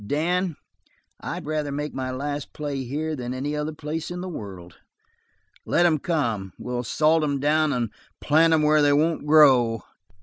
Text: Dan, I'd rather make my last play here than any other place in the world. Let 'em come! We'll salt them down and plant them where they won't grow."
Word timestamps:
Dan, 0.03 0.55
I'd 1.19 1.45
rather 1.45 1.71
make 1.71 1.93
my 1.93 2.09
last 2.09 2.53
play 2.53 2.85
here 2.85 3.15
than 3.15 3.35
any 3.35 3.55
other 3.55 3.71
place 3.71 4.09
in 4.09 4.21
the 4.21 4.27
world. 4.27 4.79
Let 5.63 5.85
'em 5.85 5.99
come! 5.99 6.53
We'll 6.57 6.81
salt 6.81 7.21
them 7.21 7.39
down 7.39 7.71
and 7.71 7.91
plant 8.19 8.49
them 8.49 8.63
where 8.63 8.81
they 8.81 8.93
won't 8.93 9.27
grow." 9.27 9.83